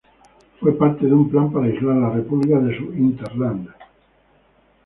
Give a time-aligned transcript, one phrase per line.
[0.59, 3.69] Fue parte de un plan para aislar la república de su "hinterland".